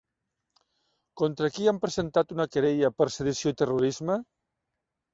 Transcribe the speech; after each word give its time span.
Contra 1.23 1.51
qui 1.59 1.69
han 1.73 1.81
presentat 1.85 2.35
una 2.39 2.49
querella 2.57 2.93
per 2.99 3.11
sedició 3.21 3.57
i 3.57 3.63
terrorisme? 3.63 4.21